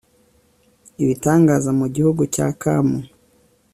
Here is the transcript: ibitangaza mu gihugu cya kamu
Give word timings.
ibitangaza 1.03 1.69
mu 1.79 1.87
gihugu 1.95 2.21
cya 2.35 2.47
kamu 2.61 2.97